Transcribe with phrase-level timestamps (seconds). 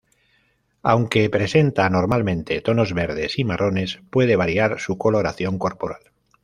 [0.81, 6.01] Aunque presenta normalmente tonos verdes y marrones, puede variar su coloración corporal.